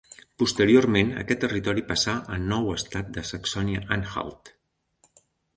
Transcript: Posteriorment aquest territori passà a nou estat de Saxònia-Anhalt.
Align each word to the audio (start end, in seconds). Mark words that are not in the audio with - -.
Posteriorment 0.43 1.11
aquest 1.23 1.41
territori 1.43 1.83
passà 1.91 2.15
a 2.37 2.39
nou 2.47 2.71
estat 2.79 3.13
de 3.19 3.25
Saxònia-Anhalt. 3.33 4.53